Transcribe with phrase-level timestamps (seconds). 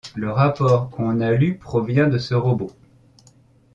[0.15, 2.71] Le rapport qu'on a lu provient de ce robot.